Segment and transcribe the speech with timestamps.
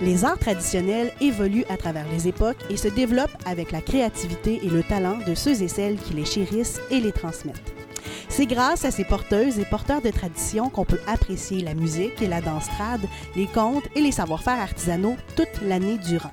[0.00, 4.70] Les arts traditionnels évoluent à travers les époques et se développent avec la créativité et
[4.70, 7.74] le talent de ceux et celles qui les chérissent et les transmettent.
[8.30, 12.28] C'est grâce à ces porteuses et porteurs de traditions qu'on peut apprécier la musique et
[12.28, 13.02] la danse trad,
[13.36, 16.30] les contes et les savoir-faire artisanaux toute l'année durant.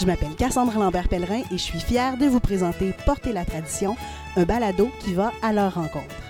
[0.00, 3.96] Je m'appelle Cassandre Lambert-Pellerin et je suis fière de vous présenter Porter la tradition,
[4.36, 6.25] un balado qui va à leur rencontre.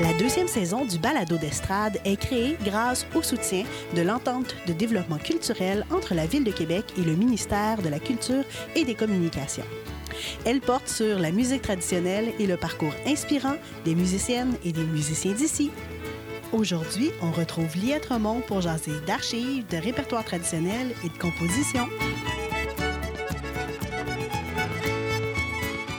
[0.00, 3.64] La deuxième saison du balado d'estrade est créée grâce au soutien
[3.94, 7.98] de l'entente de développement culturel entre la Ville de Québec et le ministère de la
[7.98, 8.44] Culture
[8.74, 9.66] et des Communications.
[10.46, 15.32] Elle porte sur la musique traditionnelle et le parcours inspirant des musiciennes et des musiciens
[15.32, 15.70] d'ici.
[16.52, 21.86] Aujourd'hui, on retrouve Liette Remont pour jaser d'archives, de répertoire traditionnel et de composition.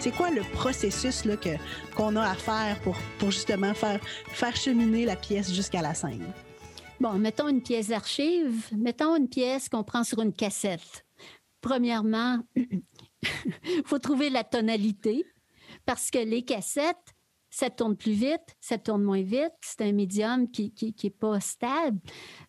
[0.01, 1.57] C'est quoi le processus que,
[1.95, 6.33] qu'on a à faire pour, pour justement faire, faire cheminer la pièce jusqu'à la scène?
[6.99, 11.05] Bon, mettons une pièce d'archive, mettons une pièce qu'on prend sur une cassette.
[11.61, 12.81] Premièrement, il
[13.85, 15.23] faut trouver la tonalité
[15.85, 17.13] parce que les cassettes,
[17.51, 19.53] ça tourne plus vite, ça tourne moins vite.
[19.61, 21.99] C'est un médium qui n'est qui, pas stable.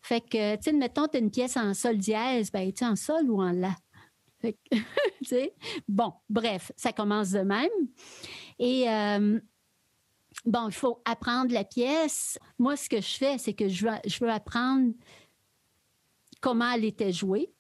[0.01, 2.97] Fait que, tu sais, mettons, tu as une pièce en sol dièse, ben, tu en
[2.97, 3.75] sol ou en la?
[5.89, 7.71] Bon, bref, ça commence de même.
[8.59, 9.41] Et euh,
[10.45, 12.39] bon, il faut apprendre la pièce.
[12.59, 14.93] Moi, ce que je fais, c'est que je veux, je veux apprendre
[16.41, 17.53] comment elle était jouée,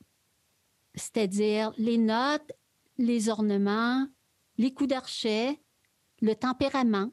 [0.94, 2.52] c'est-à-dire les notes,
[2.98, 4.06] les ornements,
[4.58, 5.60] les coups d'archet,
[6.20, 7.10] le tempérament.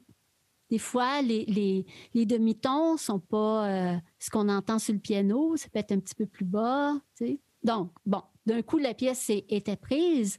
[0.68, 1.84] Des fois, les, les,
[2.14, 5.98] les demi-tons sont pas euh, ce qu'on entend sur le piano, ça peut être un
[5.98, 6.94] petit peu plus bas.
[7.16, 7.40] Tu sais.
[7.64, 10.38] Donc, bon, d'un coup, la pièce était prise.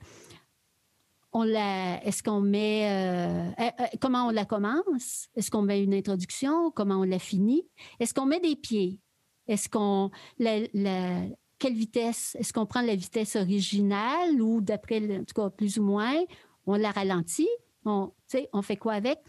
[1.33, 5.30] On la, est-ce qu'on met, euh, euh, comment on la commence?
[5.35, 6.72] Est-ce qu'on met une introduction?
[6.72, 7.66] Comment on la finit?
[7.99, 8.99] Est-ce qu'on met des pieds?
[9.47, 11.22] Est-ce qu'on, la, la,
[11.57, 12.35] quelle vitesse?
[12.38, 16.18] Est-ce qu'on prend la vitesse originale ou d'après, en tout cas, plus ou moins,
[16.66, 17.50] on la ralentit?
[17.85, 18.12] On,
[18.51, 19.19] on fait quoi avec?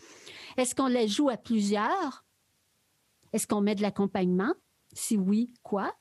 [0.57, 2.25] Est-ce qu'on la joue à plusieurs?
[3.33, 4.53] Est-ce qu'on met de l'accompagnement?
[4.93, 5.95] Si oui, quoi?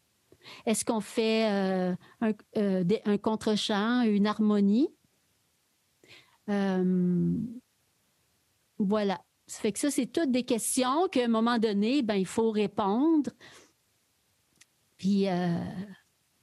[0.65, 4.89] Est-ce qu'on fait euh, un, euh, un contre-champ, une harmonie?
[6.49, 7.37] Euh,
[8.77, 9.21] voilà.
[9.47, 12.51] Ça fait que ça, c'est toutes des questions qu'à un moment donné, ben, il faut
[12.51, 13.31] répondre.
[14.97, 15.27] Puis,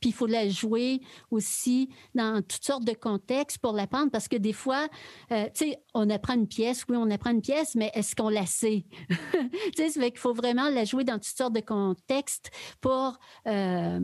[0.01, 1.01] puis il faut la jouer
[1.31, 4.89] aussi dans toutes sortes de contextes pour l'apprendre parce que des fois,
[5.33, 8.29] euh, tu sais, on apprend une pièce, oui, on apprend une pièce, mais est-ce qu'on
[8.29, 8.85] la sait?
[9.09, 12.51] tu sais, fait qu'il faut vraiment la jouer dans toutes sortes de contextes
[12.81, 13.19] pour...
[13.47, 14.01] Euh,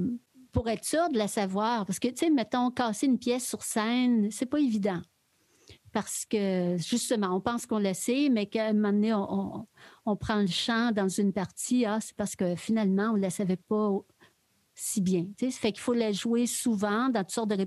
[0.53, 1.85] pour être sûr de la savoir.
[1.85, 5.01] Parce que, tu sais, mettons, casser une pièce sur scène, c'est pas évident.
[5.93, 9.67] Parce que, justement, on pense qu'on la sait, mais qu'à un moment donné, on,
[10.07, 13.31] on, prend le chant dans une partie, ah, c'est parce que finalement, on ne la
[13.31, 13.91] savait pas
[14.75, 15.27] si bien.
[15.39, 17.67] Ça fait qu'il faut la jouer souvent dans toutes sortes de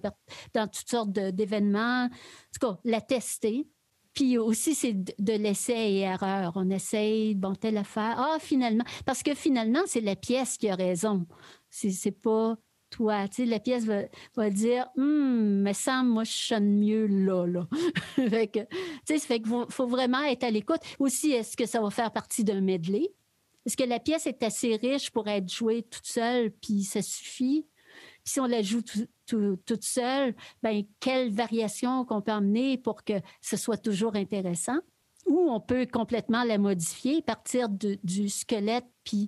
[0.53, 2.05] dans toutes sortes d'événements.
[2.05, 3.67] En tout cas, la tester.
[4.13, 6.53] Puis aussi, c'est de l'essai et erreur.
[6.55, 8.15] On essaye, bon, telle affaire.
[8.17, 11.27] Ah, finalement, parce que finalement, c'est la pièce qui a raison.
[11.69, 12.55] C'est pas
[12.89, 13.27] toi.
[13.27, 14.01] Tu sais, la pièce va,
[14.35, 17.67] va dire, hum, mais ça, moi, je sonne mieux là, là.
[18.15, 18.67] fait que, tu
[19.05, 20.81] sais, fait qu'il faut, faut, vraiment être à l'écoute.
[20.97, 23.13] Aussi, est-ce que ça va faire partie d'un medley?
[23.67, 27.67] Est-ce que la pièce est assez riche pour être jouée toute seule, puis ça suffit?
[28.23, 28.81] Si on la joue
[29.25, 30.33] toute seule,
[30.63, 34.79] ben quelle variation qu'on peut amener pour que ce soit toujours intéressant?
[35.25, 39.27] Ou on peut complètement la modifier, partir du squelette, puis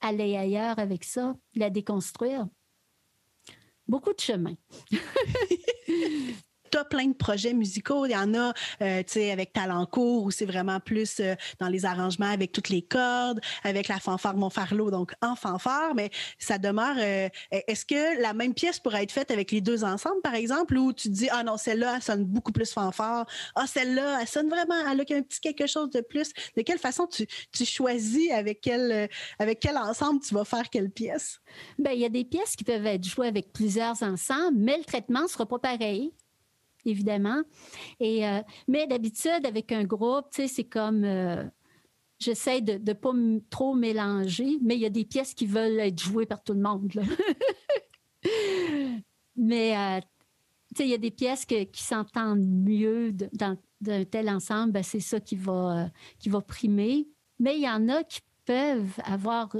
[0.00, 2.46] aller ailleurs avec ça, la déconstruire?
[3.88, 4.54] Beaucoup de chemin.
[6.78, 8.06] as plein de projets musicaux.
[8.06, 11.68] Il y en a, euh, tu sais, avec Talencourt, où c'est vraiment plus euh, dans
[11.68, 16.58] les arrangements avec toutes les cordes, avec la fanfare Montfarlot, donc en fanfare, mais ça
[16.58, 16.96] demeure...
[16.98, 20.76] Euh, est-ce que la même pièce pourrait être faite avec les deux ensemble, par exemple,
[20.76, 23.26] ou tu te dis, ah non, celle-là, elle sonne beaucoup plus fanfare.
[23.54, 26.30] Ah, celle-là, elle sonne vraiment, elle a un petit quelque chose de plus.
[26.56, 29.08] De quelle façon tu, tu choisis avec quel,
[29.38, 31.40] avec quel ensemble tu vas faire quelle pièce?
[31.78, 34.84] Bien, il y a des pièces qui peuvent être jouées avec plusieurs ensembles, mais le
[34.84, 36.12] traitement ne sera pas pareil
[36.84, 37.42] évidemment.
[37.98, 41.04] Et, euh, mais d'habitude, avec un groupe, c'est comme...
[41.04, 41.44] Euh,
[42.18, 43.12] j'essaie de ne pas
[43.48, 46.60] trop mélanger, mais il y a des pièces qui veulent être jouées par tout le
[46.60, 46.92] monde.
[49.36, 50.00] mais euh,
[50.78, 55.20] il y a des pièces qui s'entendent mieux dans d'un tel ensemble, ben, c'est ça
[55.20, 57.08] qui va, qui va primer.
[57.38, 59.56] Mais il y en a qui peuvent avoir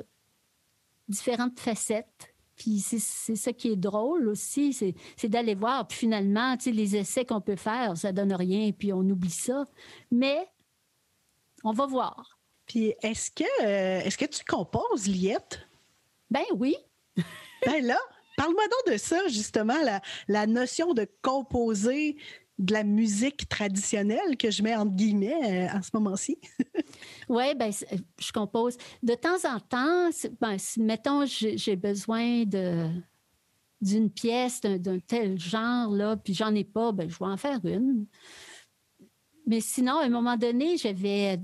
[1.08, 2.29] différentes facettes
[2.60, 5.88] puis c'est ça qui est drôle aussi, c'est d'aller voir.
[5.88, 9.30] Puis finalement, tu sais, les essais qu'on peut faire, ça donne rien, puis on oublie
[9.30, 9.64] ça.
[10.10, 10.46] Mais
[11.64, 12.38] on va voir.
[12.66, 15.66] Puis est-ce que, euh, est-ce que tu composes, Liette?
[16.30, 16.76] Ben oui.
[17.64, 17.98] ben là,
[18.36, 22.18] parle-moi donc de ça, justement, la, la notion de composer
[22.60, 26.38] de la musique traditionnelle que je mets entre guillemets euh, en ce moment-ci?
[27.28, 28.76] oui, ben, euh, je compose.
[29.02, 30.10] De temps en temps,
[30.40, 32.44] ben, mettons, j'ai besoin
[33.80, 37.64] d'une pièce d'un tel genre, là, puis j'en ai pas, ben, je vais en faire
[37.64, 38.06] une.
[39.46, 41.40] Mais sinon, à un moment donné, j'avais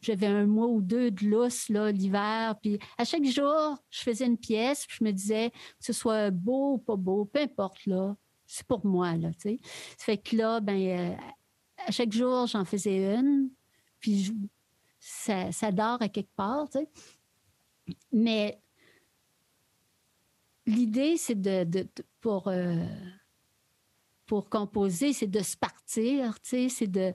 [0.00, 2.54] j'avais un mois ou deux de lousse l'hiver.
[2.60, 6.30] Puis à chaque jour, je faisais une pièce, puis je me disais que ce soit
[6.30, 8.16] beau ou pas beau, peu importe, là
[8.46, 9.58] c'est pour moi, là, tu sais.
[9.98, 11.16] Ça fait que là, ben, euh,
[11.86, 13.50] à chaque jour, j'en faisais une,
[14.00, 14.32] puis
[14.98, 16.88] ça, ça dort à quelque part, tu sais.
[18.12, 18.60] Mais
[20.66, 21.86] l'idée, c'est de,
[22.20, 22.84] pour, euh,
[24.26, 27.14] pour composer, c'est de se partir, tu sais, c'est de...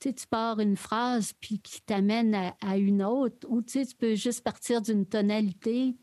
[0.00, 3.94] Tu, pars une phrase puis qui t'amène à, à, une autre, ou tu, sais, tu
[3.94, 5.94] peux juste partir d'une tonalité.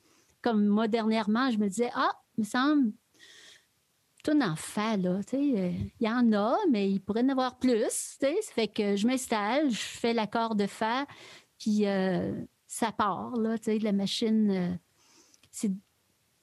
[0.43, 2.91] Comme moi, dernièrement, je me disais, ah, il me semble,
[4.27, 5.21] tout en fait, là.
[5.33, 8.17] Euh, il y en a, mais il pourrait en avoir plus.
[8.19, 11.05] Ça fait que je m'installe, je fais l'accord de fa,
[11.57, 12.33] puis euh,
[12.67, 13.55] ça part, là.
[13.81, 14.75] La machine, euh,
[15.49, 15.71] c'est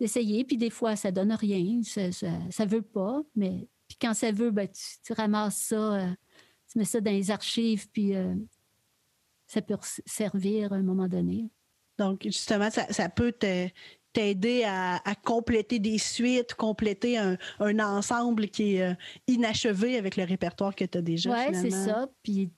[0.01, 1.83] d'essayer, puis des fois, ça donne rien.
[1.83, 2.11] Ça,
[2.51, 4.67] ça, veut pas, mais puis quand ça veut, ben,
[5.05, 6.09] tu, ramasses ça,
[6.73, 8.15] tu mets ça dans les archives, puis
[9.47, 9.77] ça peut
[10.07, 11.51] servir à un moment donné.
[11.99, 13.69] Donc, justement, ça, ça peut te,
[14.15, 18.95] t'aider à, compléter des suites, compléter un, ensemble qui est euh,
[19.27, 21.31] inachevé avec le répertoire que tu as déjà.
[21.31, 22.09] Oui, c'est ça.
[22.23, 22.51] Puis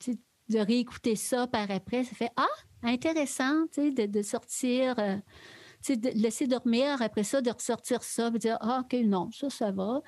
[0.49, 2.47] de réécouter ça par après, ça fait Ah,
[2.83, 4.95] intéressant de, de sortir.
[4.99, 5.17] Euh,
[5.89, 9.71] de laisser dormir, après ça, de ressortir ça, de dire Ah, OK, non, ça, ça
[9.71, 10.03] va.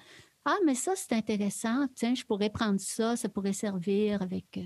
[0.44, 1.86] Ah, mais ça, c'est intéressant.
[1.94, 4.46] Tiens, je pourrais prendre ça, ça pourrait servir avec.
[4.56, 4.62] Euh,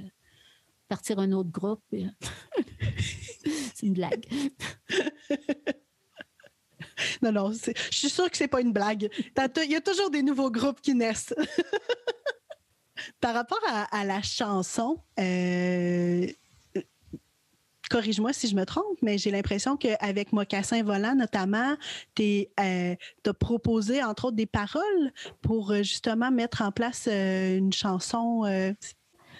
[0.88, 1.82] partir un autre groupe.
[2.98, 4.26] c'est une blague.
[7.22, 9.08] non, non, je suis sûre que c'est pas une blague.
[9.64, 11.34] Il y a toujours des nouveaux groupes qui naissent.
[13.20, 13.60] Par rapport
[13.90, 16.26] à, la chanson, euh,
[17.90, 21.76] corrige-moi si je me trompe, mais j'ai l'impression qu'avec Mocassin Volant, notamment,
[22.14, 22.94] tu euh,
[23.26, 28.44] as proposé, entre autres, des paroles pour euh, justement mettre en place une chanson.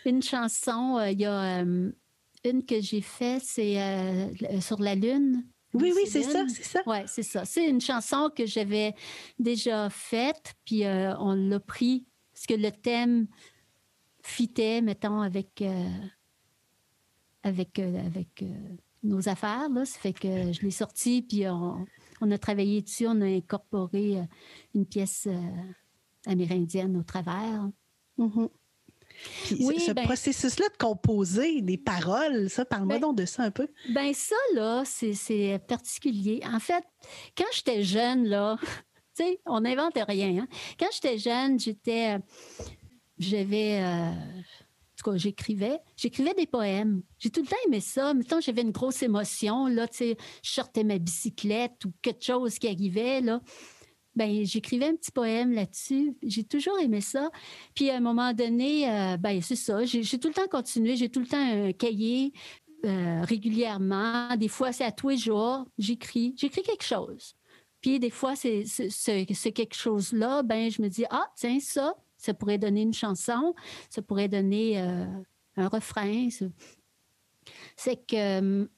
[0.05, 3.79] Une chanson, il y a une que j'ai faite, c'est
[4.61, 5.45] sur la Lune.
[5.75, 6.83] Oui, oui, c'est ça, c'est ça.
[6.87, 7.45] Oui, c'est ça.
[7.45, 8.95] C'est une chanson que j'avais
[9.39, 13.27] déjà faite, puis euh, on l'a pris parce que le thème
[14.23, 15.89] fitait, mettons, avec, euh,
[17.43, 18.45] avec, euh, avec
[19.03, 19.69] nos affaires.
[19.71, 19.85] Là.
[19.85, 24.19] Ça fait que je l'ai sorti, puis on, a travaillé dessus, on a incorporé
[24.75, 25.29] une pièce
[26.27, 27.69] amérindienne au travers.
[29.61, 33.51] Oui, ce, ben processus-là de composer des paroles, ça, parle-moi ben donc de ça un
[33.51, 33.69] peu.
[33.95, 36.41] Ben ça, là, c'est particulier.
[36.45, 36.85] En fait,
[37.37, 38.57] quand j'étais jeune, là,
[39.17, 40.43] tu sais, on n'invente rien.
[40.43, 40.49] Hein.
[40.79, 42.19] Quand j'étais jeune, j'étais...
[43.19, 43.81] J'avais...
[43.83, 45.81] Euh, en tout cas, j'écrivais.
[45.97, 47.03] J'écrivais des poèmes.
[47.19, 48.15] J'ai tout le temps aimé ça.
[48.15, 52.59] Mettons, j'avais une grosse émotion, là, tu sais, je sortais ma bicyclette ou quelque chose
[52.59, 53.41] qui arrivait, là
[54.15, 56.15] ben j'écrivais un petit poème là-dessus.
[56.23, 57.31] J'ai toujours aimé ça.
[57.75, 59.85] Puis à un moment donné, euh, ben c'est ça.
[59.85, 60.97] J'ai tout le temps continué.
[60.97, 62.33] J'ai tout le temps un cahier
[62.85, 64.37] euh, régulièrement.
[64.37, 65.67] Des fois, c'est à tous les jours.
[65.79, 66.35] J'écris.
[66.37, 67.37] J'écris quelque chose.
[67.81, 70.43] Puis des fois, c'est quelque chose-là.
[70.43, 73.55] Ben je me dis ah tiens ça, ça pourrait donner une chanson.
[73.89, 75.07] Ça pourrait donner euh,
[75.57, 76.29] un refrain.
[77.77, 78.69] C'est que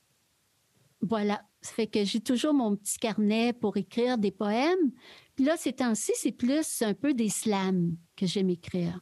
[1.00, 1.42] voilà.
[1.60, 4.92] Ça fait que j'ai toujours mon petit carnet pour écrire des poèmes.
[5.34, 9.00] Puis là, ces temps-ci, c'est plus un peu des slams que j'aime écrire.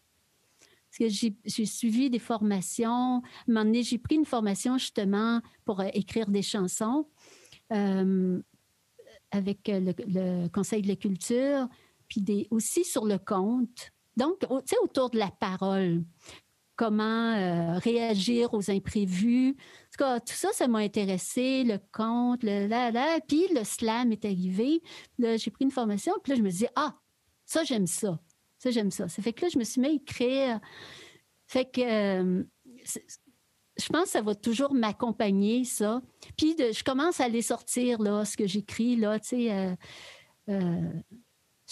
[0.99, 3.23] Parce que j'ai suivi des formations.
[3.47, 7.09] J'ai pris une formation justement pour euh, écrire des chansons
[7.73, 8.41] euh,
[9.31, 11.67] avec euh, le, Conseil de la culture,
[12.09, 13.91] puis des, aussi sur le conte.
[14.19, 16.03] Donc, tu sais, autour de la parole
[16.77, 19.51] comment euh, réagir aux imprévus.
[19.51, 23.21] En tout cas, tout ça, ça m'a intéressé, le conte, le la la.
[23.27, 24.83] Puis le slam est arrivé.
[25.19, 26.95] Là, j'ai pris une formation, puis là, je me dis, ah,
[27.45, 28.19] ça, j'aime ça.
[28.59, 29.09] Ça, j'aime ça.
[29.09, 30.61] Ça fait que là, je me suis mis à écrire.
[31.47, 32.45] Fait que euh,
[33.77, 36.01] je pense que ça va toujours m'accompagner, ça.
[36.37, 39.77] Puis je commence à les sortir, là, ce que j'écris, là, tu sais.
[40.49, 40.93] Euh,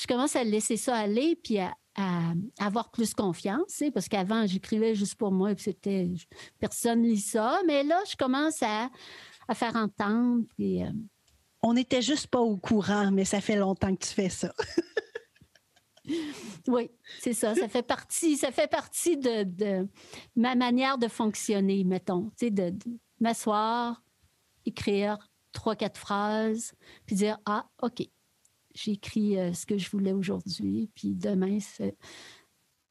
[0.01, 4.95] je commence à laisser ça aller, puis à, à avoir plus confiance, parce qu'avant, j'écrivais
[4.95, 6.09] juste pour moi, et c'était
[6.59, 8.91] personne lit ça, mais là, je commence à,
[9.49, 10.45] à faire entendre.
[10.61, 10.91] Euh,
[11.63, 14.53] On n'était juste pas au courant, mais ça fait longtemps que tu fais ça.
[16.69, 16.91] oui,
[17.21, 17.55] c'est ça.
[17.55, 19.89] Ça fait partie, ça fait partie de, de
[20.37, 22.31] ma manière de fonctionner, mettons.
[22.39, 24.03] Tu sais, de, de m'asseoir,
[24.65, 25.19] écrire
[25.53, 26.73] trois, quatre phrases,
[27.07, 28.03] puis dire Ah, OK,
[28.75, 31.59] j'ai écrit euh, ce que je voulais aujourd'hui, puis demain,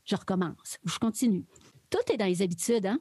[0.05, 1.45] je recommence, je continue.
[1.89, 2.99] Tout est dans les habitudes, hein?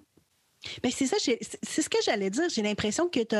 [0.82, 2.48] Ben c'est ça, c'est ce que j'allais dire.
[2.48, 3.36] J'ai l'impression que tu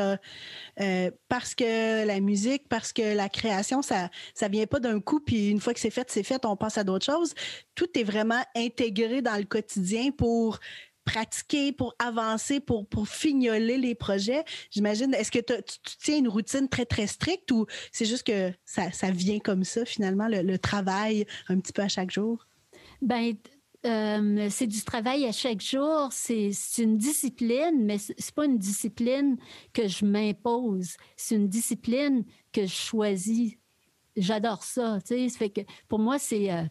[0.81, 5.19] euh, parce que la musique, parce que la création, ça ça vient pas d'un coup,
[5.19, 7.33] puis une fois que c'est fait, c'est fait, on passe à d'autres choses.
[7.75, 10.59] Tout est vraiment intégré dans le quotidien pour
[11.09, 14.43] pratiquer, pour avancer, pour, pour fignoler les projets.
[14.69, 15.55] J'imagine, est-ce que tu,
[15.99, 19.85] tiens une routine très, très stricte ou c'est juste que ça, ça, vient comme ça,
[19.85, 22.45] finalement, le, travail un petit peu à chaque jour?
[23.01, 23.33] Ben,
[23.85, 29.37] euh, c'est du travail à chaque jour, c'est une discipline, mais c'est pas une discipline
[29.73, 33.53] que je m'impose, c'est une discipline que je choisis.
[34.15, 36.63] J'adore ça, tu sais, fait que pour moi c'est euh,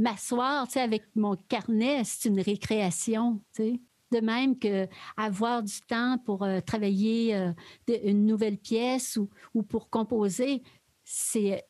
[0.00, 3.40] m'asseoir, avec mon carnet, c'est une récréation.
[3.58, 7.52] De même que avoir du temps pour euh, travailler
[7.86, 10.62] une nouvelle pièce ou, ou pour composer,
[11.04, 11.64] c'est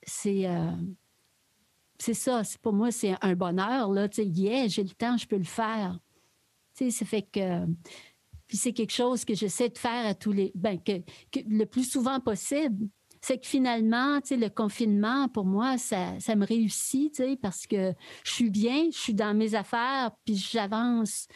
[2.01, 3.93] c'est ça, pour moi, c'est un bonheur.
[3.93, 5.99] Là, yeah, j'ai le temps, je peux le faire.
[6.75, 7.67] Ça fait que.
[8.53, 10.51] C'est quelque chose que j'essaie de faire à tous les.
[10.55, 10.93] Ben, que,
[11.47, 12.89] le plus souvent possible.
[13.21, 17.37] C'est que finalement, tu sais, le confinement, pour moi, ça, ça me réussit, tu sais,
[17.37, 17.93] parce que
[18.25, 21.27] je suis bien, je suis dans mes affaires, puis j'avance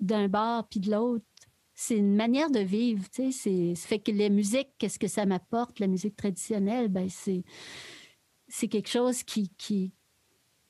[0.00, 1.24] d'un bord puis de l'autre.
[1.74, 3.74] C'est une manière de vivre, tu sais.
[3.76, 7.44] Ça fait que la musique, qu'est-ce que ça m'apporte, la musique traditionnelle, ben c'est
[8.48, 9.92] c'est quelque chose qui, qui,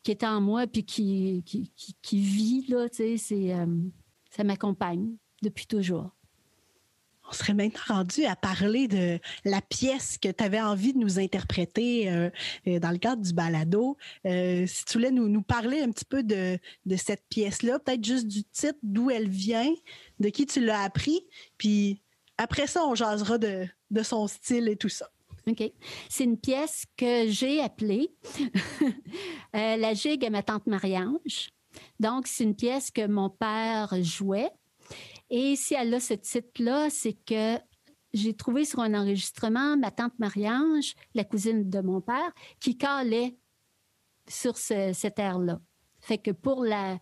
[0.02, 3.66] qui, est en moi puis qui, qui, qui vit, là, tu sais, euh,
[4.30, 6.11] ça m'accompagne depuis toujours.
[7.28, 11.18] On serait maintenant rendu à parler de la pièce que tu avais envie de nous
[11.18, 12.30] interpréter euh,
[12.66, 13.97] euh, dans le cadre du balado.
[14.25, 16.58] si tu voulais nous, parler un petit peu de,
[16.97, 19.73] cette pièce-là, peut-être juste du titre, d'où elle vient,
[20.20, 21.20] de qui tu l'as appris,
[21.58, 22.00] puis
[22.38, 23.68] après ça, on jasera de,
[24.02, 25.08] son style et tout ça.
[25.47, 25.62] OK.
[26.08, 28.11] C'est une pièce que j'ai appelée
[28.82, 31.50] euh, La gigue à ma tante Marie-Ange.
[32.00, 34.50] Donc, c'est une pièce que mon père jouait.
[35.30, 37.58] Et si elle a ce titre-là, c'est que
[38.12, 43.37] j'ai trouvé sur un enregistrement ma tante Marie-Ange, la cousine de mon père, qui calait
[44.26, 45.61] sur cette air-là.
[46.00, 46.99] Fait que pour la,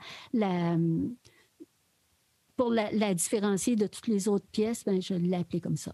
[2.57, 5.93] pour la, différencier de toutes les autres pièces, ben, je l'ai appelée comme ça.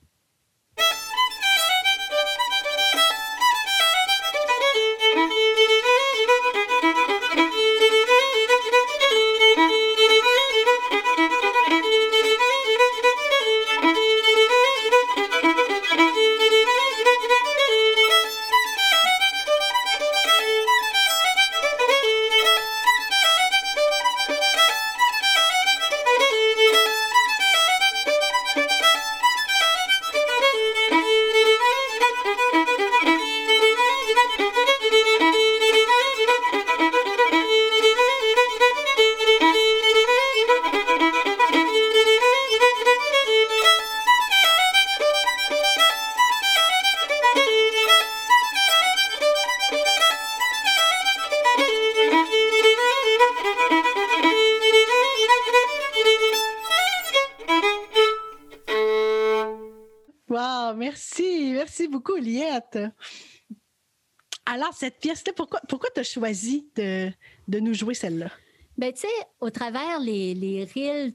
[64.44, 67.12] Alors, cette pièce-là, pourquoi, tu as choisi de,
[67.48, 68.30] nous jouer celle-là?
[68.76, 69.08] Bien, tu sais,
[69.40, 71.14] au travers les, reels,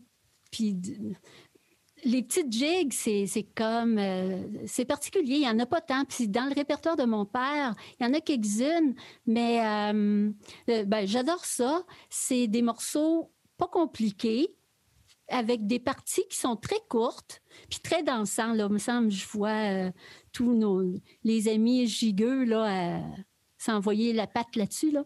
[0.51, 0.75] puis
[2.03, 3.97] les petites jigs, c'est comme.
[3.97, 6.05] Euh, c'est particulier, il n'y en a pas tant.
[6.05, 10.29] Puis dans le répertoire de mon père, il y en a quelques-unes, mais euh,
[10.69, 11.83] euh, ben, j'adore ça.
[12.09, 14.55] C'est des morceaux pas compliqués,
[15.27, 18.53] avec des parties qui sont très courtes, puis très dansants.
[18.53, 19.91] Là, me semble, je vois
[20.37, 20.83] tous nos,
[21.23, 23.01] les amis gigueux là,
[23.57, 24.91] s'envoyer la patte là-dessus.
[24.91, 25.03] Là.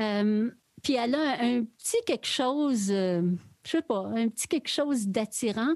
[0.00, 0.50] Euh,
[0.82, 3.22] puis elle a un, petit quelque chose, euh,
[3.64, 5.74] je sais pas, un petit quelque chose d'attirant.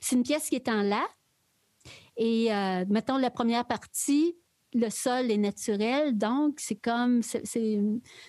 [0.00, 1.04] C'est une pièce qui est en la.
[2.16, 4.36] Et euh, mettons la première partie,
[4.72, 7.42] le sol est naturel, donc c'est comme, c'est,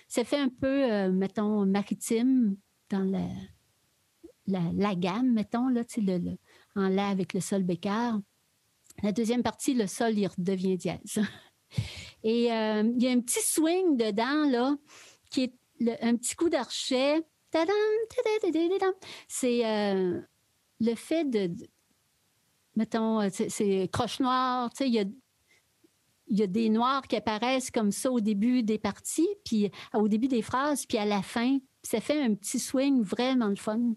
[0.08, 2.56] ça fait un peu, mettons, maritime
[2.88, 3.28] dans la,
[4.72, 6.36] la, gamme, mettons, là, le,
[6.74, 8.18] en la avec le sol bécard.
[9.02, 11.20] La deuxième partie, le sol, il redevient dièse.
[12.22, 14.76] Et euh, il y a un petit swing dedans, là,
[15.30, 15.54] qui est
[16.02, 17.22] un petit coup d'archet.
[19.28, 20.20] C'est euh,
[20.80, 21.50] le fait de,
[22.76, 25.04] mettons, c'est croche noire, tu sais, il y a,
[26.28, 30.06] il y a des noirs qui apparaissent comme ça au début des parties, puis au
[30.08, 31.58] début des phrases, puis à la fin.
[31.82, 33.94] Ça fait un petit swing vraiment le fun.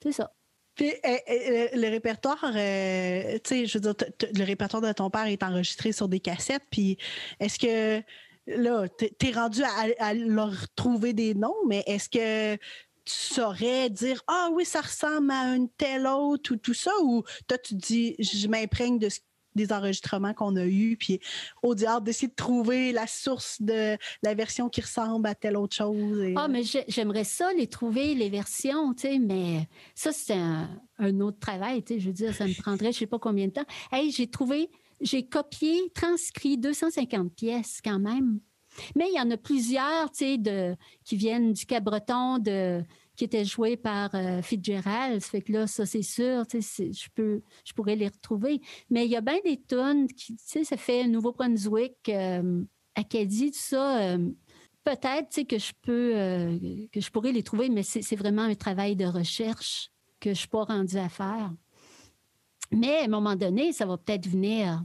[0.00, 0.35] C'est ça.
[0.76, 3.94] Puis eh, eh, le, répertoire, euh, tu sais, je veux dire,
[4.34, 6.64] le répertoire de ton père est enregistré sur des cassettes.
[6.70, 6.98] Puis
[7.40, 8.04] est-ce que
[8.46, 9.62] là, t'es rendu
[9.98, 15.30] à, leur trouver des noms, mais est-ce que tu saurais dire Ah oui, ça ressemble
[15.30, 16.92] à une telle autre ou tout ça?
[17.02, 19.08] Ou toi, tu dis Je m'imprègne de
[19.56, 21.20] des enregistrements qu'on a eus, puis
[21.62, 25.74] au diable d'essayer de trouver la source de la version qui ressemble à telle autre
[25.74, 26.32] chose.
[26.36, 31.38] Ah, mais j'aimerais ça, les trouver, les versions, tu sais, mais ça, c'est un, autre
[31.38, 33.66] travail, tu sais, je veux dire, ça me prendrait je sais pas combien de temps.
[33.92, 34.70] Hey, j'ai trouvé,
[35.00, 38.40] j'ai copié, transcrit 250 pièces quand même.
[38.94, 42.82] Mais il y en a plusieurs, tu sais, qui viennent du Cabreton, de,
[43.16, 45.20] qui étaient joués par euh, Fitzgerald.
[45.20, 48.60] Ça fait que là, ça, c'est sûr, je, peux, je pourrais les retrouver.
[48.90, 52.62] Mais il y a bien des tunes qui, tu sais, ça fait Nouveau-Brunswick, euh,
[52.94, 53.98] Acadie, tout ça.
[54.02, 54.30] Euh,
[54.84, 56.12] peut-être, que je peux,
[56.92, 60.34] que je pourrais les trouver, mais c'est vraiment un travail de recherche que je ne
[60.34, 61.52] suis pas rendue à faire.
[62.70, 64.84] Mais à un moment donné, ça va peut-être venir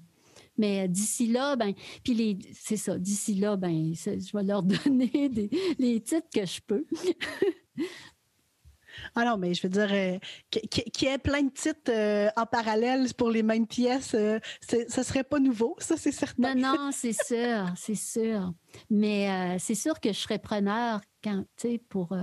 [0.57, 1.73] mais d'ici là, ben,
[2.03, 6.61] puis c'est ça, d'ici là, ben, je vais leur donner des, les titres que je
[6.61, 6.85] peux.
[9.15, 10.19] Ah non, mais je veux dire, euh,
[10.49, 15.03] qu'il y ait plein de titres euh, en parallèle pour les mêmes pièces, euh, ce
[15.03, 16.55] serait pas nouveau, ça, c'est certain.
[16.55, 18.53] Non, non, c'est sûr, c'est sûr.
[18.89, 21.45] Mais c'est sûr que je serais preneur quand,
[21.89, 22.15] pour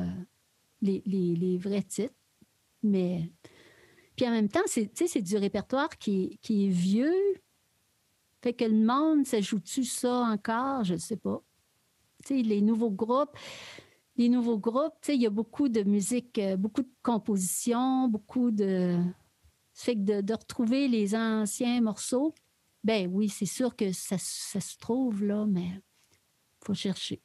[0.81, 2.15] les, les, les, vrais titres.
[2.83, 3.31] Mais.
[4.17, 7.15] Puis en même temps, c'est du répertoire qui, qui est vieux,
[8.43, 10.85] fait que le monde, ça joue-tu ça encore?
[10.85, 11.43] Je ne sais pas.
[12.25, 13.37] Tu sais, les nouveaux groupes,
[14.19, 18.99] les nouveaux groupes, il y a beaucoup de musique, euh, beaucoup de compositions, beaucoup de...
[19.73, 22.35] fait que de, retrouver les anciens morceaux,
[22.83, 25.81] ben oui, c'est sûr que ça, ça se trouve là, mais
[26.65, 27.23] faut chercher.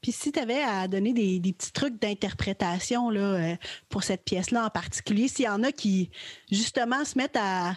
[0.00, 3.54] Puis si tu avais à donner des, petits trucs d'interprétation euh,
[3.88, 6.10] pour cette pièce-là en particulier, s'il y en a qui
[6.50, 7.74] justement se mettent à,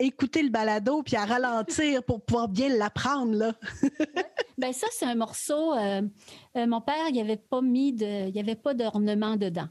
[0.00, 3.34] écouter le balado puis à ralentir pour pouvoir bien l'apprendre.
[3.34, 3.52] Là.
[4.58, 5.74] ben ça, c'est un morceau.
[5.74, 6.02] Euh,
[6.56, 8.28] euh, mon père, il avait pas mis de.
[8.28, 9.68] Il n'y avait pas d'ornement dedans.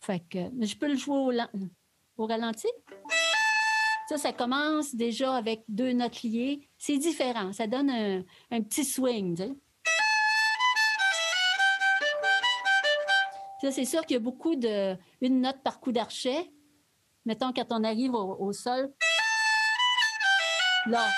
[0.00, 2.68] Fait que je peux le jouer au, au ralenti.
[4.08, 6.68] Ça, ça commence déjà avec deux notes liées.
[6.76, 7.52] C'est différent.
[7.52, 9.36] Ça donne un, un petit swing.
[9.36, 9.52] Tu sais.
[13.70, 14.96] C'est sûr qu'il y a beaucoup de.
[15.20, 16.50] une note par coup d'archet.
[17.24, 18.92] Mettons, quand on arrive au, sol.
[20.86, 21.08] Là.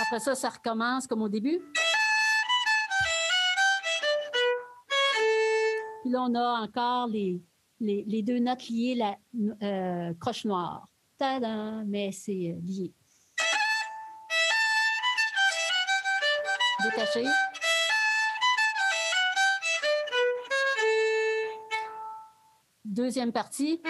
[0.00, 1.60] Après ça, ça recommence comme au début.
[6.02, 7.42] Puis là, on a encore les,
[7.80, 9.16] les, deux notes liées, la
[9.62, 10.86] euh, croche noire.
[11.18, 11.84] Tadam!
[11.86, 12.94] Mais c'est euh, lié.
[16.82, 17.24] Détaché.
[22.90, 23.80] Deuxième partie.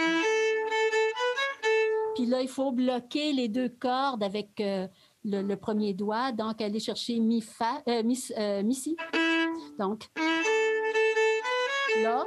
[2.14, 4.86] Puis là, il faut bloquer les deux cordes avec euh,
[5.24, 6.32] le, premier doigt.
[6.32, 8.98] Donc, aller chercher mi, fa, euh, mi, euh, mi si.
[9.78, 10.06] Donc,
[12.02, 12.26] là.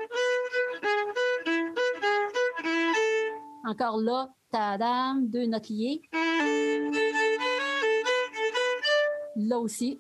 [3.67, 5.69] Encore là, tadam, deux notes.
[9.36, 9.99] Là aussi.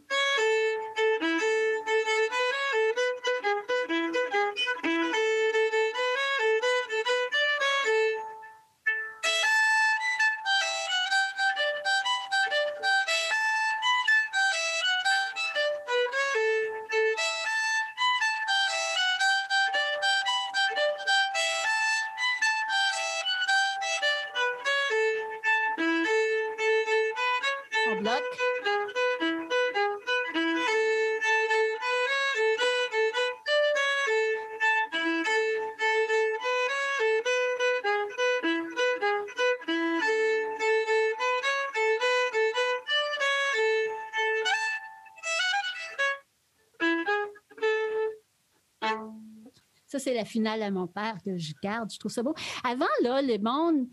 [49.93, 51.93] Ça, c'est la finale à mon père que je garde.
[51.93, 52.33] Je trouve ça beau.
[52.63, 53.87] Avant, là, le monde,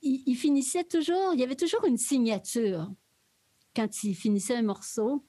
[0.00, 2.88] il, finissait toujours, il y avait toujours une signature
[3.74, 5.26] quand il finissait un morceau.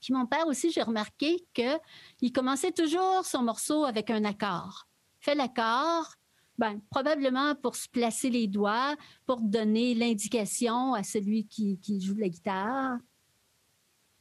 [0.00, 4.86] Puis mon père aussi, j'ai remarqué qu'il commençait toujours son morceau avec un accord.
[5.18, 6.14] Fait l'accord,
[6.56, 8.94] ben, probablement pour se placer les doigts,
[9.26, 12.98] pour donner l'indication à celui qui, joue de la guitare.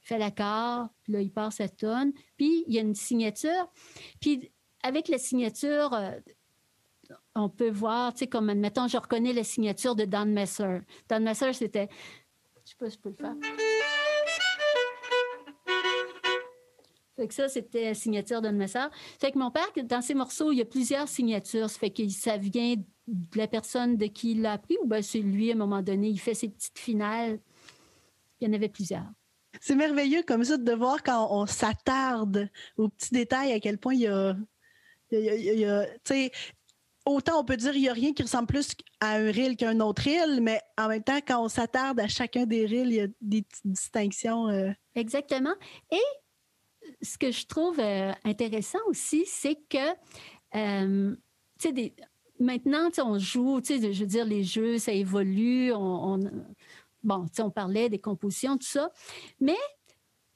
[0.01, 2.13] Fait l'accord, puis là, il passe sa tonne.
[2.35, 3.71] Puis, il y a une signature.
[4.19, 4.51] Puis,
[4.83, 6.11] avec la signature, euh,
[7.35, 10.79] on peut voir, tu sais, comme, admettons, je reconnais la signature de Don Messer.
[11.09, 11.89] Don Messer, c'était.
[12.65, 13.35] Je sais pas si je peux le faire.
[17.15, 18.91] Fait que ça, c'était la signature de ma sœur.
[19.19, 21.69] Fait que mon père, dans ses morceaux, il y a plusieurs signatures.
[21.69, 22.75] Ça fait que ça vient
[23.07, 25.81] de la personne de qui il l'a appris ou bien c'est lui, à un moment
[25.81, 27.39] donné, il fait ses petites finales.
[28.39, 29.07] Il y en avait plusieurs.
[29.59, 33.95] C'est merveilleux comme ça de voir quand on s'attarde aux petits détails à quel point
[33.95, 34.35] il y a.
[37.07, 39.79] Autant on peut dire qu'il n'y a rien qui ressemble plus à un reel qu'un
[39.79, 42.99] autre reel, mais en même temps, quand on s'attarde à chacun des reels, il y
[42.99, 44.49] a des petites distinctions.
[44.49, 44.71] Euh.
[44.93, 45.53] Exactement.
[45.89, 46.01] Et
[47.01, 49.77] ce que je trouve euh, intéressant aussi, c'est que,
[50.55, 51.15] euh,
[51.59, 51.95] tu sais,
[52.41, 55.71] maintenant, on joue, tu sais, je veux dire, les jeux, ça évolue.
[55.73, 56.19] On,
[57.03, 58.91] bon, tu sais, on parlait des compositions, tout ça.
[59.39, 59.57] Mais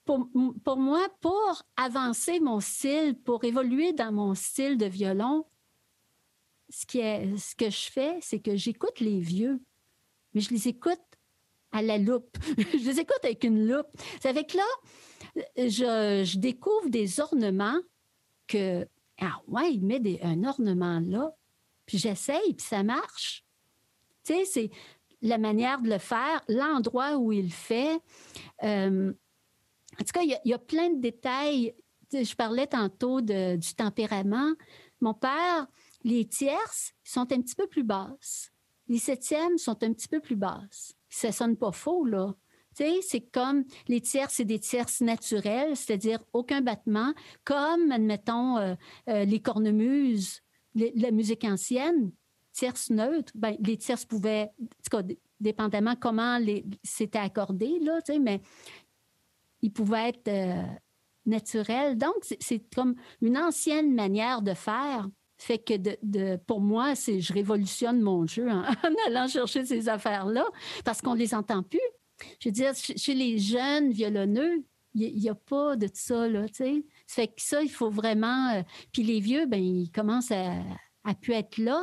[0.05, 0.27] pour,
[0.63, 5.45] pour, moi, pour avancer mon style, pour évoluer dans mon style de violon,
[6.69, 9.59] ce, qui est, ce que je fais, c'est que j'écoute les vieux,
[10.33, 10.99] mais je les écoute
[11.71, 12.37] à la loupe.
[12.57, 13.87] je les écoute avec une loupe.
[14.21, 14.65] C'est avec là,
[15.57, 17.79] je, je, découvre des ornements
[18.47, 18.87] que,
[19.19, 21.33] ah ouais, il met des, un ornement là,
[21.85, 23.43] puis j'essaye, puis ça marche.
[24.23, 24.69] Tu sais, c'est
[25.21, 27.99] la manière de le faire, l'endroit où il fait.
[28.63, 29.13] Euh,
[30.01, 31.75] en tout cas, il y, a, plein de détails.
[32.11, 34.53] Je parlais tantôt du tempérament.
[34.99, 35.67] Mon père,
[36.03, 38.51] les tierces sont un petit peu plus basses.
[38.87, 40.95] Les septièmes sont un petit peu plus basses.
[41.07, 42.33] Ça sonne pas faux, là.
[42.73, 48.75] C'est comme les tierces, c'est des tierces naturelles, c'est-à-dire aucun battement, comme, admettons, euh,
[49.09, 50.41] euh, les cornemuses,
[50.73, 52.11] la musique ancienne,
[52.53, 54.51] tierces neutres, ben, les tierces pouvaient,
[54.93, 55.01] en
[55.39, 56.39] dépendamment comment
[56.83, 58.41] c'était accordé, là, tu sais, mais
[59.61, 60.63] ils pouvaient être euh,
[61.25, 61.97] naturels.
[61.97, 65.09] Donc, c'est comme une ancienne manière de faire.
[65.37, 68.63] Fait que de, pour moi, c'est je révolutionne mon jeu en,
[69.07, 70.45] allant chercher ces affaires-là
[70.85, 71.79] parce qu'on les entend plus.
[72.39, 76.53] Je veux dire, chez les jeunes violonneux, il n'y a pas de ça, là, tu
[76.55, 76.85] sais.
[77.07, 78.49] Fait que ça, il faut vraiment...
[78.49, 80.53] Euh, puis les vieux, ben ils commencent à,
[81.03, 81.81] à pu être là,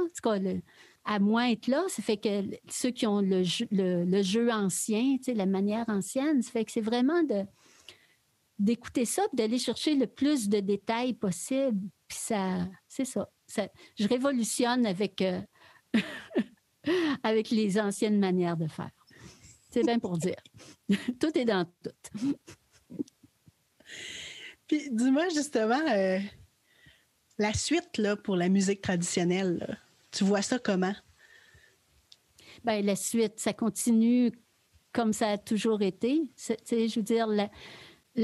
[1.04, 1.84] à moins être là.
[1.88, 6.50] Ça fait que ceux qui ont le jeu, le, jeu ancien, la manière ancienne, ça
[6.50, 7.44] fait que c'est vraiment de
[8.58, 11.88] d'écouter ça, d'aller chercher le plus de détails possible.
[12.08, 13.28] Puis ça, c'est ça,
[13.98, 15.40] Je révolutionne avec, euh,
[17.22, 18.90] avec les anciennes manières de faire.
[19.70, 20.40] C'est bien pour dire.
[21.20, 22.34] tout est dans tout.
[24.66, 26.18] Puis dis-moi justement, euh,
[27.38, 29.78] la suite là, pour la musique traditionnelle,
[30.10, 30.94] tu vois ça comment?
[32.64, 34.32] Bien, la suite, ça continue
[34.92, 36.22] comme ça a toujours été.
[36.36, 37.50] Je veux dire, la,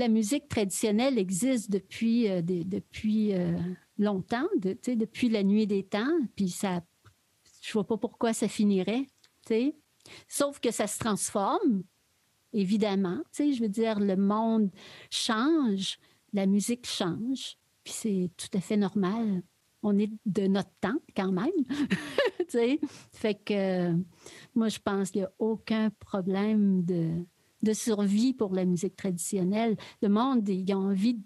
[0.09, 3.57] musique traditionnelle existe depuis, euh, depuis euh,
[3.99, 6.83] longtemps, depuis la nuit des temps, puis ça,
[7.61, 9.07] je vois pas pourquoi ça finirait.
[10.29, 11.85] Sauf que ça se transforme,
[12.53, 13.23] évidemment.
[13.39, 14.71] Je veux dire, le monde
[15.11, 15.99] change,
[16.33, 17.57] la musique change.
[17.85, 19.43] Puis c'est tout à fait normal.
[19.83, 21.51] On est de notre temps quand même.
[23.13, 23.93] Fait que
[24.55, 27.25] moi, je pense qu'il n'y a aucun problème de,
[27.65, 29.77] de survie pour la musique traditionnelle.
[30.03, 31.19] Le monde, il a envie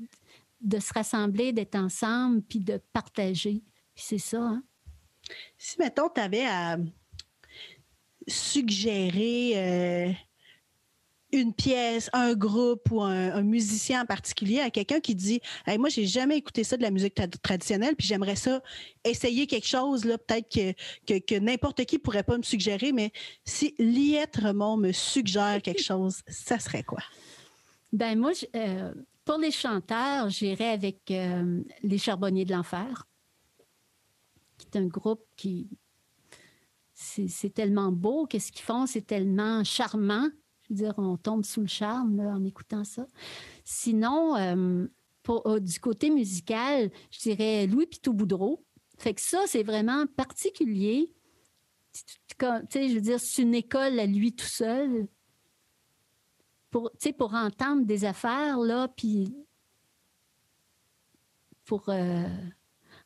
[0.61, 3.63] de, se rassembler, d'être ensemble, puis de partager.
[3.95, 4.41] C'est ça.
[4.41, 4.63] Hein.
[5.57, 6.79] Si, mettons, tu avais à
[8.27, 10.13] suggérer euh,
[11.33, 15.89] une pièce, un groupe ou un, musicien en particulier à quelqu'un qui dit hey, Moi,
[15.89, 18.63] j'ai jamais écouté ça de la musique traditionnelle, puis j'aimerais ça
[19.05, 23.13] essayer quelque chose, là, peut-être que, que, n'importe qui pourrait pas me suggérer, mais
[23.45, 27.03] si Liette Remont me suggère quelque chose, ça serait quoi?
[27.93, 28.93] Ben moi, euh,
[29.25, 33.07] pour les chanteurs, j'irais avec euh, les Charbonniers de l'Enfer,
[34.59, 35.69] qui est un groupe qui.
[37.01, 40.29] C'est tellement beau, qu'est-ce qu'ils font, c'est tellement charmant
[40.75, 43.07] dire, on tombe sous le charme en écoutant ça.
[43.65, 44.87] Sinon, euh,
[45.29, 48.65] euh, du côté musical, je dirais Louis Pitou Boudreau.
[48.99, 51.13] Fait que ça, c'est vraiment particulier.
[52.41, 55.09] Je veux dire, c'est une école à lui tout seul.
[56.71, 59.35] Pour, pour entendre des affaires, là, puis
[61.65, 62.29] pour euh,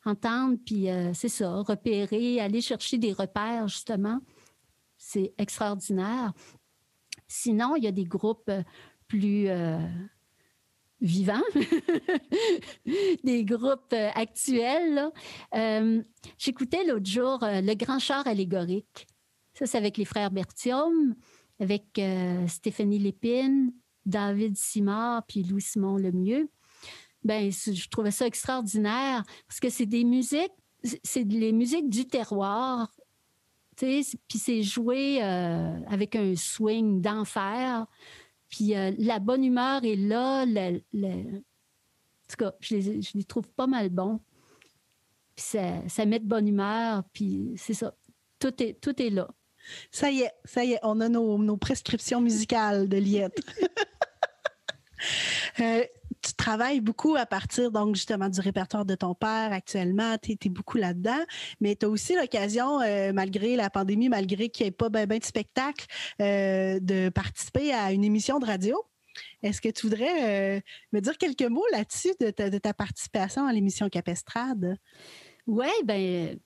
[0.03, 4.19] entendre, puis c'est ça, repérer, aller chercher des repères, justement.
[4.97, 6.33] C'est extraordinaire.
[7.35, 8.61] Sinon, il y a des groupes euh,
[9.07, 9.79] plus euh,
[11.01, 11.41] vivants,
[13.23, 15.09] des groupes euh, actuels.
[16.37, 19.07] J'écoutais l'autre jour Le Grand Char allégorique.
[19.55, 21.15] Ça, c'est avec les frères Bertium,
[21.59, 21.99] avec
[22.47, 23.73] Stéphanie Lépine,
[24.05, 26.49] David Simard, puis Louis-Simon Lemieux.
[27.23, 30.53] Ben, je trouvais ça extraordinaire parce que c'est des musiques,
[31.03, 32.91] c'est les musiques du terroir
[33.75, 37.85] puis c'est joué euh, avec un swing d'enfer.
[38.49, 40.45] Puis euh, la bonne humeur est là,
[42.33, 44.19] tout cas, je les, je les trouve pas mal bons.
[45.35, 45.45] Puis
[45.87, 47.95] ça, met de bonne humeur, puis c'est ça.
[48.39, 49.29] Tout est, tout est là.
[49.91, 53.39] Ça y est, ça y est, on a nos, nos prescriptions musicales de Liette.
[55.59, 55.83] Euh,
[56.23, 60.49] tu travailles beaucoup à partir donc justement du répertoire de ton père actuellement, tu es,
[60.49, 61.23] beaucoup là-dedans,
[61.59, 65.05] mais tu as aussi l'occasion, euh, malgré la pandémie, malgré qu'il n'y ait pas bien
[65.05, 65.85] ben de spectacle,
[66.21, 68.81] euh, de participer à une émission de radio.
[69.43, 74.77] Est-ce que tu voudrais me dire quelques mots là-dessus de ta, participation à l'émission Capestrade?
[75.45, 76.39] Oui, ben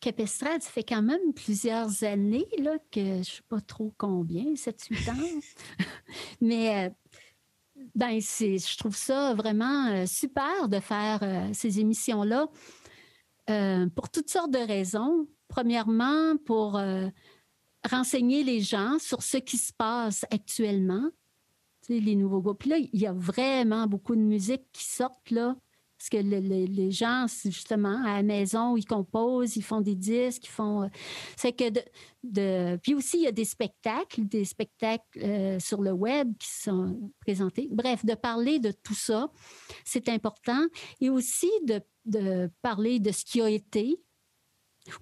[0.00, 4.54] Capestrade, ça fait quand même plusieurs années là, que je ne sais pas trop combien,
[4.54, 5.40] 7-8 ans.
[6.40, 6.92] Mais
[7.94, 12.48] ben, je trouve ça vraiment euh, super de faire euh, ces émissions-là
[13.48, 15.26] euh, pour toutes sortes de raisons.
[15.48, 16.80] Premièrement, pour
[17.90, 21.10] renseigner les gens sur ce qui se passe actuellement,
[21.88, 22.60] les nouveaux groupes.
[22.60, 25.56] Puis là, il y a vraiment beaucoup de musique qui sortent là
[26.00, 30.50] parce que les gens, justement, à la maison, ils composent, ils font des disques, ils
[30.50, 30.84] font.
[30.84, 30.88] Euh,
[31.36, 36.32] c'est que Puis aussi, il y a des spectacles, des spectacles euh, sur le web
[36.38, 37.68] qui sont présentés.
[37.70, 39.30] Bref, de parler de tout ça,
[39.84, 40.64] c'est important.
[41.02, 44.00] Et aussi de, de parler de ce qui a été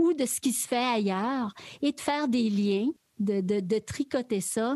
[0.00, 2.88] ou de ce qui se fait ailleurs et de faire des liens
[3.20, 4.74] de, de, de, tricoter ça.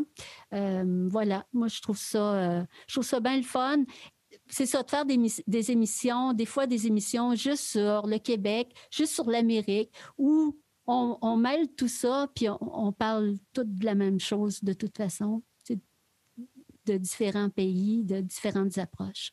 [0.53, 3.83] Euh, voilà, moi, je trouve ça, je trouve ça bien le fun
[4.53, 9.13] c'est ça, de faire des, émissions, des fois des émissions juste sur le Québec, juste
[9.13, 14.63] sur l'Amérique, où on, mêle tout ça, puis on, parle tout de la même chose
[14.63, 15.41] de toute façon,
[16.85, 19.31] de différents pays, de différentes approches.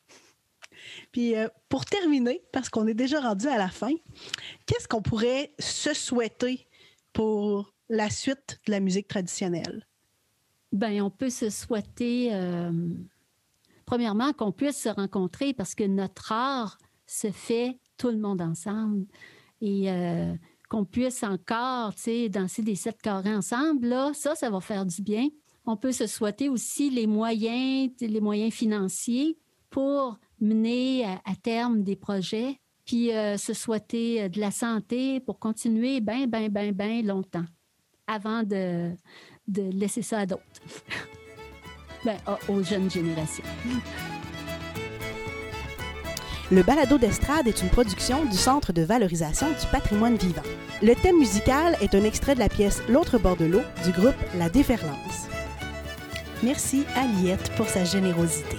[1.11, 3.93] Puis euh, pour terminer, parce qu'on est déjà rendu à la fin,
[4.65, 6.67] qu'est-ce qu'on pourrait se souhaiter
[7.13, 9.85] pour la suite de la musique traditionnelle?
[10.71, 12.71] Ben, on peut se souhaiter euh,
[13.91, 16.77] premièrement, qu'on puisse se rencontrer parce que notre art
[17.07, 19.05] se fait tout le monde ensemble.
[19.59, 20.33] Et euh,
[20.69, 24.85] qu'on puisse encore, tu sais, danser des sept carrés ensemble, là, ça, ça va faire
[24.85, 25.27] du bien.
[25.65, 29.37] On peut se souhaiter aussi les moyens, les moyens financiers
[29.69, 35.99] pour mener à, terme des projets, puis euh, se souhaiter de la santé pour continuer
[35.99, 37.45] bien, bien, bien, bien longtemps
[38.07, 38.95] avant de,
[39.49, 40.41] de laisser ça à d'autres.
[42.05, 42.15] ben,
[42.47, 43.43] aux jeunes générations.
[46.51, 50.41] Le balado d'estrade est une production du Centre de valorisation du patrimoine vivant.
[50.81, 54.15] Le thème musical est un extrait de la pièce L'autre bord de l'eau du groupe
[54.37, 55.29] La Déferlance.
[56.43, 58.57] Merci à Liette pour sa générosité.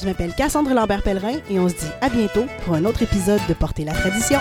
[0.00, 3.54] Je m'appelle Cassandre Lambert-Pellerin et on se dit à bientôt pour un autre épisode de
[3.54, 4.38] Porter la tradition.